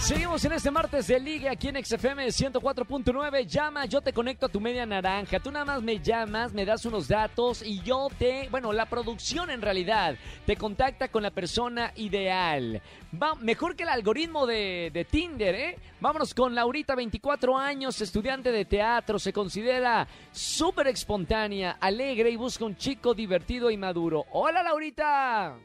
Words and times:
Seguimos 0.00 0.44
en 0.44 0.52
este 0.52 0.70
martes 0.70 1.06
de 1.06 1.20
Liga 1.20 1.52
aquí 1.52 1.68
en 1.68 1.84
XFM 1.84 2.26
104.9. 2.26 3.46
Llama, 3.46 3.84
yo 3.84 4.00
te 4.00 4.12
conecto 4.12 4.46
a 4.46 4.48
tu 4.48 4.58
media 4.58 4.84
naranja. 4.84 5.38
Tú 5.38 5.52
nada 5.52 5.64
más 5.64 5.82
me 5.82 6.00
llamas, 6.00 6.52
me 6.52 6.64
das 6.64 6.84
unos 6.86 7.06
datos 7.06 7.62
y 7.62 7.80
yo 7.82 8.08
te. 8.18 8.48
Bueno, 8.50 8.72
la 8.72 8.86
producción 8.86 9.50
en 9.50 9.62
realidad 9.62 10.16
te 10.46 10.56
contacta 10.56 11.08
con 11.08 11.22
la 11.22 11.30
persona 11.30 11.92
ideal. 11.96 12.82
Va, 13.22 13.34
mejor 13.36 13.76
que 13.76 13.84
el 13.84 13.90
algoritmo 13.90 14.46
de, 14.46 14.90
de 14.92 15.04
Tinder, 15.04 15.54
¿eh? 15.54 15.78
Vámonos 16.00 16.34
con 16.34 16.54
Laurita, 16.54 16.96
24 16.96 17.56
años, 17.56 18.00
estudiante 18.00 18.50
de 18.50 18.64
teatro. 18.64 19.18
Se 19.18 19.32
considera 19.32 20.08
súper 20.32 20.88
espontánea, 20.88 21.76
alegre 21.78 22.30
y 22.30 22.36
busca 22.36 22.64
un 22.64 22.74
chico 22.74 23.14
divertido 23.14 23.70
y 23.70 23.76
maduro. 23.76 24.24
Hola, 24.32 24.62
Laurita. 24.62 25.56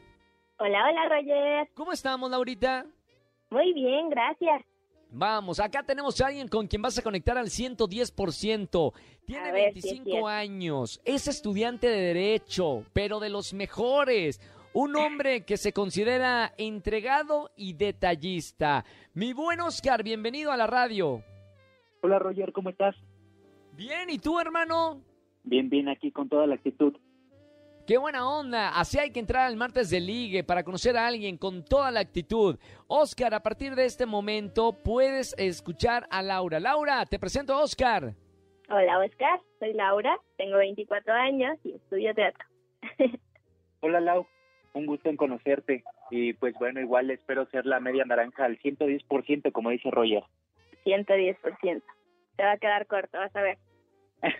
Hola, 0.58 0.78
hola, 0.88 1.08
Roger. 1.08 1.68
¿Cómo 1.74 1.92
estamos, 1.92 2.30
Laurita? 2.30 2.86
Muy 3.50 3.72
bien, 3.72 4.08
gracias. 4.10 4.62
Vamos, 5.10 5.60
acá 5.60 5.82
tenemos 5.82 6.20
a 6.20 6.26
alguien 6.26 6.48
con 6.48 6.66
quien 6.66 6.82
vas 6.82 6.98
a 6.98 7.02
conectar 7.02 7.38
al 7.38 7.46
110%. 7.46 8.92
Tiene 9.24 9.52
ver 9.52 9.72
si 9.72 9.78
es 9.78 9.84
25 9.84 10.04
cierto. 10.04 10.26
años, 10.28 11.00
es 11.04 11.28
estudiante 11.28 11.86
de 11.88 12.12
Derecho, 12.12 12.84
pero 12.92 13.20
de 13.20 13.30
los 13.30 13.54
mejores. 13.54 14.40
Un 14.72 14.94
hombre 14.96 15.44
que 15.44 15.56
se 15.56 15.72
considera 15.72 16.52
entregado 16.58 17.50
y 17.56 17.72
detallista. 17.72 18.84
Mi 19.14 19.32
buen 19.32 19.60
Oscar, 19.60 20.02
bienvenido 20.02 20.52
a 20.52 20.56
la 20.58 20.66
radio. 20.66 21.22
Hola 22.02 22.18
Roger, 22.18 22.52
¿cómo 22.52 22.68
estás? 22.68 22.94
Bien, 23.72 24.10
¿y 24.10 24.18
tú, 24.18 24.38
hermano? 24.38 25.00
Bien, 25.44 25.70
bien, 25.70 25.88
aquí 25.88 26.10
con 26.10 26.28
toda 26.28 26.46
la 26.46 26.56
actitud. 26.56 26.94
Qué 27.86 27.98
buena 27.98 28.28
onda. 28.28 28.70
Así 28.70 28.98
hay 28.98 29.12
que 29.12 29.20
entrar 29.20 29.46
al 29.46 29.56
martes 29.56 29.90
de 29.90 30.00
ligue 30.00 30.42
para 30.42 30.64
conocer 30.64 30.96
a 30.96 31.06
alguien 31.06 31.38
con 31.38 31.64
toda 31.64 31.92
la 31.92 32.00
actitud. 32.00 32.58
Oscar, 32.88 33.32
a 33.32 33.44
partir 33.44 33.76
de 33.76 33.84
este 33.84 34.06
momento 34.06 34.72
puedes 34.72 35.36
escuchar 35.38 36.04
a 36.10 36.20
Laura. 36.20 36.58
Laura, 36.58 37.06
te 37.06 37.20
presento 37.20 37.54
a 37.54 37.62
Oscar. 37.62 38.14
Hola, 38.68 38.98
Oscar. 38.98 39.40
Soy 39.60 39.72
Laura, 39.74 40.18
tengo 40.36 40.56
24 40.58 41.14
años 41.14 41.56
y 41.62 41.76
estudio 41.76 42.12
teatro. 42.12 42.44
Hola 43.80 44.00
Lau, 44.00 44.26
un 44.74 44.86
gusto 44.86 45.08
en 45.08 45.16
conocerte. 45.16 45.84
Y 46.10 46.32
pues 46.32 46.54
bueno, 46.58 46.80
igual 46.80 47.12
espero 47.12 47.46
ser 47.50 47.66
la 47.66 47.78
media 47.78 48.04
naranja 48.04 48.46
al 48.46 48.58
110%, 48.58 49.52
como 49.52 49.70
dice 49.70 49.92
Roger. 49.92 50.24
110%. 50.84 51.82
Te 52.36 52.42
va 52.42 52.50
a 52.50 52.58
quedar 52.58 52.88
corto, 52.88 53.16
vas 53.16 53.34
a 53.36 53.42
ver. 53.42 53.58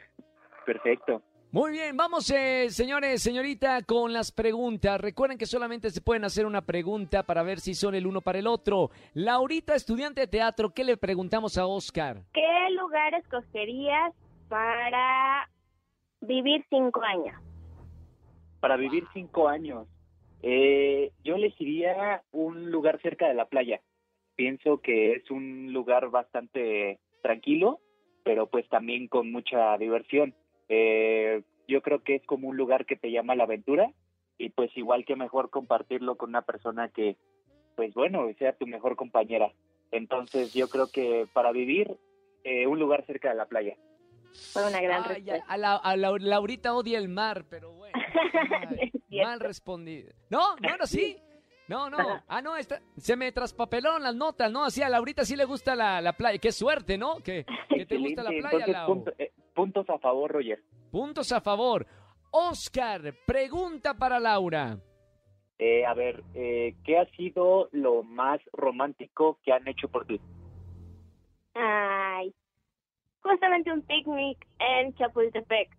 Perfecto. 0.67 1.23
Muy 1.57 1.71
bien, 1.71 1.97
vamos 1.97 2.31
eh, 2.31 2.69
señores, 2.69 3.23
señorita, 3.23 3.81
con 3.81 4.13
las 4.13 4.31
preguntas. 4.31 5.01
Recuerden 5.01 5.39
que 5.39 5.47
solamente 5.47 5.89
se 5.89 6.03
pueden 6.03 6.23
hacer 6.25 6.45
una 6.45 6.61
pregunta 6.61 7.23
para 7.23 7.43
ver 7.43 7.61
si 7.61 7.73
son 7.73 7.95
el 7.95 8.07
uno 8.07 8.21
para 8.21 8.39
el 8.39 8.47
otro. 8.47 8.91
Laurita, 9.15 9.75
estudiante 9.75 10.21
de 10.21 10.27
teatro, 10.27 10.75
¿qué 10.75 10.85
le 10.85 10.99
preguntamos 10.99 11.57
a 11.57 11.67
Oscar? 11.67 12.19
¿Qué 12.35 12.71
lugar 12.79 13.15
escogerías 13.15 14.13
para 14.51 15.49
vivir 16.21 16.63
cinco 16.69 17.03
años? 17.03 17.41
Para 18.61 18.77
vivir 18.77 19.05
cinco 19.15 19.49
años, 19.49 19.89
eh, 20.43 21.11
yo 21.25 21.37
elegiría 21.37 22.23
un 22.33 22.71
lugar 22.71 23.01
cerca 23.01 23.29
de 23.29 23.35
la 23.35 23.47
playa. 23.47 23.81
Pienso 24.35 24.83
que 24.83 25.13
es 25.13 25.31
un 25.31 25.73
lugar 25.73 26.11
bastante 26.11 26.99
tranquilo, 27.23 27.81
pero 28.25 28.47
pues 28.47 28.69
también 28.69 29.09
con 29.09 29.33
mucha 29.33 29.79
diversión. 29.79 30.35
Eh, 30.69 31.43
yo 31.69 31.83
creo 31.83 32.03
que 32.03 32.17
es 32.17 32.25
como 32.27 32.49
un 32.49 32.57
lugar 32.57 32.87
que 32.87 32.97
te 32.97 33.11
llama 33.11 33.33
a 33.33 33.37
la 33.37 33.45
aventura 33.45 33.91
y 34.39 34.51
pues 34.51 34.71
igual 34.77 35.05
que 35.05 35.17
mejor 35.17 35.51
compartirlo 35.51 36.17
con 36.17 36.31
una 36.31 36.43
persona 36.43 36.89
que, 36.89 37.17
pues 37.77 37.95
bueno, 37.95 38.27
sea 38.39 38.53
tu 38.53 38.67
mejor 38.67 38.97
compañera. 38.97 39.51
Entonces 39.91 40.53
yo 40.53 40.69
creo 40.69 40.89
que 40.91 41.27
para 41.33 41.53
vivir, 41.53 41.97
eh, 42.45 42.67
un 42.67 42.79
lugar 42.79 43.05
cerca 43.07 43.31
de 43.31 43.35
la 43.37 43.47
playa. 43.47 43.77
Fue 44.53 44.67
una 44.69 44.81
gran 44.81 45.03
Ay, 45.07 45.15
respuesta. 45.17 45.45
a, 45.49 45.55
a 45.55 45.57
la- 45.57 45.77
a 45.77 45.97
la- 45.97 46.19
Laurita 46.19 46.75
odia 46.75 46.99
el 46.99 47.09
mar, 47.09 47.45
pero 47.49 47.73
bueno. 47.73 47.99
Ay, 48.71 48.93
mal 49.23 49.41
respondido. 49.41 50.13
No, 50.31 50.57
no, 50.61 50.77
no, 50.77 50.87
sí. 50.87 51.17
No, 51.69 51.91
no. 51.91 51.99
Ah, 52.29 52.41
no, 52.43 52.57
está, 52.57 52.81
se 52.97 53.17
me 53.17 53.33
traspapelaron 53.33 54.01
las 54.03 54.15
notas, 54.15 54.53
¿no? 54.53 54.65
Así 54.65 54.83
a 54.83 54.89
Laurita 54.89 55.25
sí 55.25 55.35
le 55.35 55.45
gusta 55.47 55.75
la, 55.75 56.01
la 56.01 56.13
playa. 56.13 56.39
Qué 56.39 56.53
suerte, 56.53 56.97
¿no? 56.97 57.17
Que, 57.25 57.45
que 57.69 57.87
te 57.87 57.97
gusta 57.97 58.23
la 58.23 58.31
playa, 58.31 58.47
Entonces, 58.67 58.73
Lau. 58.73 58.87
punto- 58.87 59.13
eh, 59.19 59.33
puntos 59.57 59.89
a 59.89 59.99
favor, 59.99 60.31
Roger. 60.31 60.61
Puntos 60.93 61.33
a 61.33 61.41
favor. 61.41 61.87
Oscar, 62.31 63.01
pregunta 63.27 63.95
para 63.95 64.21
Laura. 64.21 64.79
Eh, 65.59 65.87
a 65.87 65.95
ver, 65.95 66.23
eh, 66.35 66.77
¿qué 66.85 66.99
ha 66.99 67.07
sido 67.17 67.71
lo 67.73 68.03
más 68.03 68.41
romántico 68.53 69.39
que 69.43 69.53
han 69.53 69.67
hecho 69.67 69.89
por 69.89 70.07
ti? 70.07 70.21
Ay, 71.55 72.35
justamente 73.21 73.73
un 73.73 73.81
picnic 73.83 74.47
en 74.59 74.95
Chapultepec. 74.95 75.71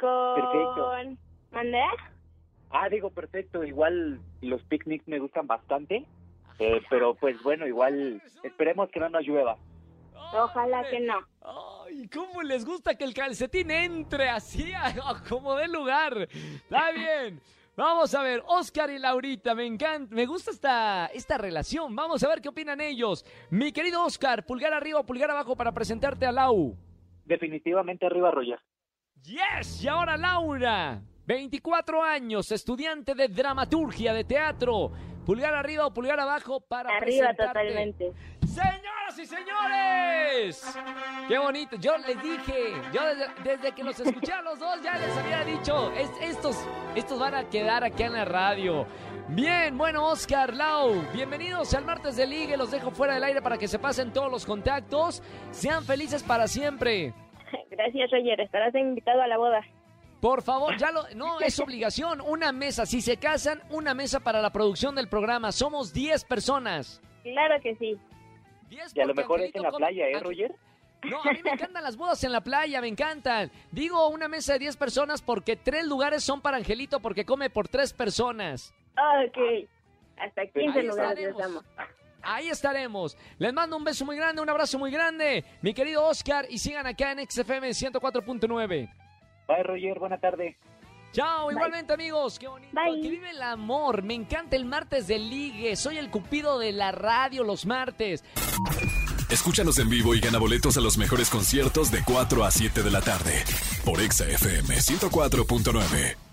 Con... 0.00 0.34
Perfecto. 0.34 1.18
¿Mandé? 1.52 1.82
Ah, 2.70 2.88
digo, 2.88 3.10
perfecto. 3.10 3.64
Igual 3.64 4.20
los 4.40 4.62
picnics 4.64 5.06
me 5.06 5.18
gustan 5.18 5.46
bastante, 5.46 6.06
eh, 6.58 6.80
pero 6.88 7.14
pues 7.14 7.42
bueno, 7.42 7.66
igual 7.66 8.22
esperemos 8.42 8.88
que 8.90 9.00
no 9.00 9.10
nos 9.10 9.26
llueva. 9.26 9.58
Ojalá 10.32 10.88
que 10.88 11.00
no. 11.00 11.18
Ay, 11.88 12.08
¿cómo 12.08 12.42
les 12.42 12.64
gusta 12.64 12.94
que 12.96 13.04
el 13.04 13.14
calcetín 13.14 13.70
entre 13.70 14.28
así 14.28 14.72
como 15.28 15.54
de 15.56 15.68
lugar? 15.68 16.28
Está 16.30 16.92
bien. 16.92 17.40
Vamos 17.76 18.14
a 18.14 18.22
ver, 18.22 18.42
Oscar 18.46 18.90
y 18.90 18.98
Laurita, 18.98 19.54
me 19.54 19.64
encanta, 19.64 20.14
me 20.14 20.26
gusta 20.26 20.50
esta, 20.50 21.06
esta 21.06 21.38
relación. 21.38 21.94
Vamos 21.94 22.22
a 22.22 22.28
ver 22.28 22.40
qué 22.40 22.48
opinan 22.48 22.80
ellos. 22.80 23.24
Mi 23.50 23.72
querido 23.72 24.04
Oscar, 24.04 24.44
pulgar 24.44 24.72
arriba 24.72 24.98
o 25.00 25.06
pulgar 25.06 25.30
abajo 25.30 25.54
para 25.56 25.72
presentarte 25.72 26.26
a 26.26 26.32
Lau. 26.32 26.76
Definitivamente 27.24 28.04
arriba, 28.04 28.32
Roger. 28.32 28.58
Yes, 29.22 29.82
y 29.82 29.88
ahora 29.88 30.16
Laura, 30.16 31.00
24 31.26 32.02
años, 32.02 32.50
estudiante 32.50 33.14
de 33.14 33.28
dramaturgia 33.28 34.12
de 34.12 34.24
teatro. 34.24 34.92
Pulgar 35.28 35.54
arriba 35.54 35.84
o 35.86 35.92
pulgar 35.92 36.18
abajo 36.18 36.58
para 36.58 36.88
Arriba 36.88 37.28
presentarte. 37.34 37.46
totalmente. 37.46 38.12
Señoras 38.46 39.18
y 39.18 39.26
señores, 39.26 40.78
qué 41.28 41.36
bonito. 41.38 41.76
Yo 41.76 41.98
les 41.98 42.22
dije, 42.22 42.72
yo 42.94 43.04
desde, 43.04 43.26
desde 43.44 43.72
que 43.72 43.84
los 43.84 44.00
escuché 44.00 44.32
a 44.32 44.40
los 44.40 44.58
dos 44.58 44.80
ya 44.82 44.96
les 44.96 45.14
había 45.18 45.44
dicho, 45.44 45.92
es- 45.92 46.10
estos, 46.22 46.56
estos 46.94 47.18
van 47.20 47.34
a 47.34 47.44
quedar 47.50 47.84
aquí 47.84 48.04
en 48.04 48.14
la 48.14 48.24
radio. 48.24 48.86
Bien, 49.28 49.76
bueno, 49.76 50.06
Oscar, 50.06 50.54
Lau, 50.54 50.94
bienvenidos 51.12 51.74
al 51.74 51.84
martes 51.84 52.16
de 52.16 52.26
Ligue. 52.26 52.56
Los 52.56 52.70
dejo 52.70 52.90
fuera 52.90 53.12
del 53.12 53.24
aire 53.24 53.42
para 53.42 53.58
que 53.58 53.68
se 53.68 53.78
pasen 53.78 54.14
todos 54.14 54.32
los 54.32 54.46
contactos. 54.46 55.22
Sean 55.50 55.84
felices 55.84 56.22
para 56.22 56.46
siempre. 56.46 57.12
Gracias, 57.70 58.10
Roger. 58.10 58.40
Estarás 58.40 58.74
invitado 58.74 59.20
a 59.20 59.26
la 59.26 59.36
boda. 59.36 59.60
Por 60.20 60.42
favor, 60.42 60.76
ya 60.76 60.90
lo. 60.90 61.04
No, 61.14 61.40
es 61.40 61.58
obligación. 61.60 62.20
Una 62.20 62.50
mesa. 62.52 62.86
Si 62.86 63.00
se 63.00 63.16
casan, 63.18 63.62
una 63.70 63.94
mesa 63.94 64.20
para 64.20 64.42
la 64.42 64.50
producción 64.50 64.94
del 64.94 65.08
programa. 65.08 65.52
Somos 65.52 65.92
10 65.92 66.24
personas. 66.24 67.00
Claro 67.22 67.54
que 67.62 67.76
sí. 67.76 67.96
10 68.68 68.96
Y 68.96 69.00
a 69.00 69.06
lo 69.06 69.14
mejor 69.14 69.40
es 69.40 69.54
en 69.54 69.62
la 69.62 69.70
come- 69.70 69.86
playa, 69.86 70.06
¿eh, 70.08 70.20
Roger? 70.20 70.54
No, 71.04 71.22
a 71.22 71.32
mí 71.32 71.38
me 71.44 71.50
encantan 71.52 71.84
las 71.84 71.96
bodas 71.96 72.22
en 72.24 72.32
la 72.32 72.40
playa, 72.40 72.80
me 72.80 72.88
encantan. 72.88 73.52
Digo 73.70 74.08
una 74.08 74.26
mesa 74.26 74.54
de 74.54 74.58
10 74.58 74.76
personas 74.76 75.22
porque 75.22 75.54
tres 75.54 75.86
lugares 75.86 76.24
son 76.24 76.40
para 76.40 76.56
Angelito 76.56 76.98
porque 76.98 77.24
come 77.24 77.48
por 77.50 77.68
tres 77.68 77.92
personas. 77.92 78.74
Ok. 79.24 79.68
Hasta 80.18 80.44
15 80.48 80.80
Ahí 80.80 80.86
lugares 80.86 81.36
damos. 81.36 81.64
Ahí 82.20 82.48
estaremos. 82.48 83.16
Les 83.38 83.52
mando 83.54 83.76
un 83.76 83.84
beso 83.84 84.04
muy 84.04 84.16
grande, 84.16 84.42
un 84.42 84.50
abrazo 84.50 84.76
muy 84.80 84.90
grande, 84.90 85.44
mi 85.62 85.72
querido 85.72 86.04
Oscar, 86.04 86.46
y 86.50 86.58
sigan 86.58 86.84
acá 86.88 87.12
en 87.12 87.20
XFM 87.30 87.68
104.9. 87.70 88.90
Bye, 89.48 89.62
Roger, 89.62 89.98
buena 89.98 90.18
tarde. 90.18 90.58
Chao, 91.12 91.50
igualmente 91.50 91.94
amigos, 91.94 92.38
qué 92.38 92.48
bonito. 92.48 92.70
Bye. 92.74 93.00
Que 93.00 93.08
vive 93.08 93.30
el 93.30 93.40
amor. 93.42 94.02
Me 94.02 94.14
encanta 94.14 94.56
el 94.56 94.66
martes 94.66 95.06
de 95.06 95.18
ligue. 95.18 95.74
Soy 95.74 95.96
el 95.96 96.10
cupido 96.10 96.58
de 96.58 96.72
la 96.72 96.92
radio 96.92 97.44
los 97.44 97.64
martes. 97.64 98.22
Escúchanos 99.30 99.78
en 99.78 99.88
vivo 99.88 100.14
y 100.14 100.20
gana 100.20 100.38
boletos 100.38 100.76
a 100.76 100.80
los 100.80 100.98
mejores 100.98 101.30
conciertos 101.30 101.90
de 101.90 102.02
4 102.04 102.44
a 102.44 102.50
7 102.50 102.82
de 102.82 102.90
la 102.90 103.00
tarde 103.00 103.44
por 103.84 104.00
Exa 104.00 104.26
FM 104.26 104.76
104.9. 104.76 106.27